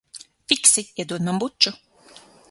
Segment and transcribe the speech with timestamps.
[0.51, 1.75] Fiksi iedod man buču.